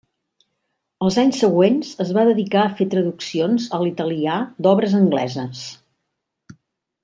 [1.07, 5.65] Els anys següents es va dedicar a fer traduccions a l'italià d'obres angleses.